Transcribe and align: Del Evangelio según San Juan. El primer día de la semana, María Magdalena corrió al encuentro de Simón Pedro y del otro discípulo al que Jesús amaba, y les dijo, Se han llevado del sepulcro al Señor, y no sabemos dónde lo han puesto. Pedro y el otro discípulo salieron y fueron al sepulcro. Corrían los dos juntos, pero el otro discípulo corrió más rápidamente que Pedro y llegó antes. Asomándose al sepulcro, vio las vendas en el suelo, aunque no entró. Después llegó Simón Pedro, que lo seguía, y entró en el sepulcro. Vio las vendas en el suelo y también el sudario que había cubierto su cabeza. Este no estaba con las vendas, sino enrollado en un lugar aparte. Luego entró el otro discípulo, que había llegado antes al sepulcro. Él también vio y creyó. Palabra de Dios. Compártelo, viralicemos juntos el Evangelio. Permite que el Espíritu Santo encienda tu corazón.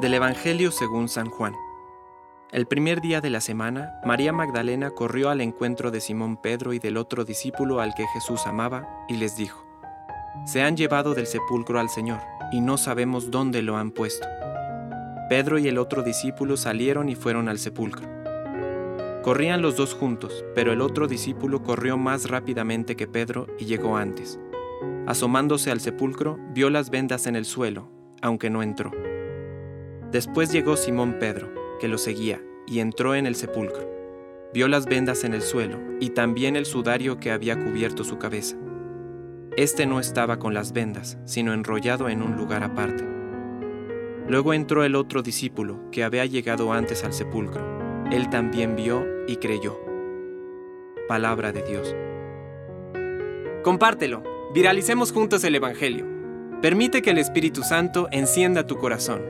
Del 0.00 0.14
Evangelio 0.14 0.70
según 0.70 1.08
San 1.08 1.28
Juan. 1.28 1.56
El 2.52 2.66
primer 2.66 3.00
día 3.00 3.20
de 3.20 3.30
la 3.30 3.40
semana, 3.40 4.00
María 4.04 4.32
Magdalena 4.32 4.90
corrió 4.90 5.28
al 5.28 5.40
encuentro 5.40 5.90
de 5.90 6.00
Simón 6.00 6.36
Pedro 6.36 6.72
y 6.72 6.78
del 6.78 6.96
otro 6.96 7.24
discípulo 7.24 7.80
al 7.80 7.94
que 7.96 8.06
Jesús 8.06 8.46
amaba, 8.46 8.88
y 9.08 9.16
les 9.16 9.36
dijo, 9.36 9.66
Se 10.46 10.62
han 10.62 10.76
llevado 10.76 11.14
del 11.14 11.26
sepulcro 11.26 11.80
al 11.80 11.88
Señor, 11.88 12.20
y 12.52 12.60
no 12.60 12.78
sabemos 12.78 13.32
dónde 13.32 13.60
lo 13.60 13.76
han 13.76 13.90
puesto. 13.90 14.28
Pedro 15.28 15.58
y 15.58 15.66
el 15.66 15.78
otro 15.78 16.04
discípulo 16.04 16.56
salieron 16.56 17.08
y 17.08 17.16
fueron 17.16 17.48
al 17.48 17.58
sepulcro. 17.58 18.06
Corrían 19.24 19.62
los 19.62 19.76
dos 19.76 19.94
juntos, 19.94 20.44
pero 20.54 20.72
el 20.72 20.80
otro 20.80 21.08
discípulo 21.08 21.64
corrió 21.64 21.98
más 21.98 22.30
rápidamente 22.30 22.94
que 22.94 23.08
Pedro 23.08 23.48
y 23.58 23.64
llegó 23.64 23.96
antes. 23.96 24.38
Asomándose 25.08 25.72
al 25.72 25.80
sepulcro, 25.80 26.38
vio 26.54 26.70
las 26.70 26.88
vendas 26.88 27.26
en 27.26 27.34
el 27.34 27.44
suelo, 27.44 27.90
aunque 28.22 28.48
no 28.48 28.62
entró. 28.62 28.92
Después 30.10 30.50
llegó 30.50 30.76
Simón 30.76 31.16
Pedro, 31.20 31.52
que 31.80 31.88
lo 31.88 31.98
seguía, 31.98 32.42
y 32.66 32.80
entró 32.80 33.14
en 33.14 33.26
el 33.26 33.34
sepulcro. 33.34 33.88
Vio 34.54 34.66
las 34.66 34.86
vendas 34.86 35.24
en 35.24 35.34
el 35.34 35.42
suelo 35.42 35.78
y 36.00 36.10
también 36.10 36.56
el 36.56 36.64
sudario 36.64 37.18
que 37.18 37.30
había 37.30 37.62
cubierto 37.62 38.04
su 38.04 38.18
cabeza. 38.18 38.56
Este 39.56 39.84
no 39.84 40.00
estaba 40.00 40.38
con 40.38 40.54
las 40.54 40.72
vendas, 40.72 41.18
sino 41.26 41.52
enrollado 41.52 42.08
en 42.08 42.22
un 42.22 42.36
lugar 42.36 42.62
aparte. 42.62 43.04
Luego 44.28 44.54
entró 44.54 44.84
el 44.84 44.94
otro 44.94 45.22
discípulo, 45.22 45.90
que 45.90 46.04
había 46.04 46.24
llegado 46.24 46.72
antes 46.72 47.04
al 47.04 47.12
sepulcro. 47.12 48.06
Él 48.10 48.30
también 48.30 48.76
vio 48.76 49.04
y 49.26 49.36
creyó. 49.36 49.78
Palabra 51.08 51.52
de 51.52 51.62
Dios. 51.62 51.94
Compártelo, 53.62 54.22
viralicemos 54.54 55.12
juntos 55.12 55.44
el 55.44 55.54
Evangelio. 55.54 56.06
Permite 56.62 57.02
que 57.02 57.10
el 57.10 57.18
Espíritu 57.18 57.62
Santo 57.62 58.08
encienda 58.10 58.66
tu 58.66 58.76
corazón. 58.78 59.22